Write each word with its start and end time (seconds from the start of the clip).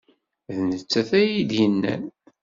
D 0.55 0.57
nettat 0.69 1.09
ay 1.19 1.25
iyi-d-yennan. 1.29 2.03